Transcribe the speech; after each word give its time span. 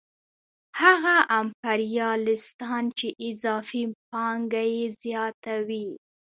هغه 0.81 1.15
امپریالیستان 1.39 2.83
چې 2.99 3.07
اضافي 3.29 3.83
پانګه 4.11 4.63
یې 4.75 4.85
زیاته 5.03 5.55
وي 5.67 5.87